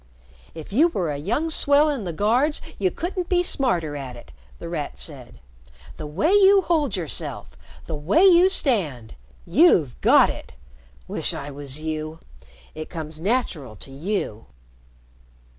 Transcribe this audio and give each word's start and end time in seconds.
"If 0.55 0.73
you 0.73 0.87
were 0.87 1.11
a 1.11 1.17
young 1.19 1.51
swell 1.51 1.87
in 1.87 2.05
the 2.05 2.11
Guards, 2.11 2.59
you 2.79 2.89
couldn't 2.89 3.29
be 3.29 3.43
smarter 3.43 3.95
at 3.95 4.15
it," 4.15 4.31
The 4.57 4.67
Rat 4.67 4.97
said. 4.97 5.39
"The 5.97 6.07
way 6.07 6.31
you 6.31 6.63
hold 6.63 6.95
yourself! 6.95 7.55
The 7.85 7.93
way 7.93 8.25
you 8.25 8.49
stand! 8.49 9.13
You've 9.45 10.01
got 10.01 10.31
it! 10.31 10.53
Wish 11.07 11.35
I 11.35 11.51
was 11.51 11.81
you! 11.83 12.17
It 12.73 12.89
comes 12.89 13.19
natural 13.19 13.75
to 13.75 13.91
you." 13.91 14.47